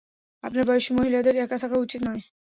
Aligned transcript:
আপনার 0.43 0.63
বয়সী 0.67 0.91
মহিলাদের 0.93 1.35
একা 1.37 1.57
থাকা 1.63 1.77
উচিত 1.77 2.01
নয়। 2.07 2.21